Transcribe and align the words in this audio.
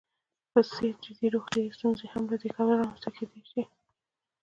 په 0.51 0.59
څېر 0.73 0.93
جدي 1.05 1.27
روغیتايي 1.33 1.69
ستونزې 1.77 2.05
هم 2.13 2.23
له 2.31 2.35
همدې 2.35 2.47
کبله 2.55 2.73
رامنځته 2.79 3.09
کېدلی 3.17 3.43
شي. 3.51 3.63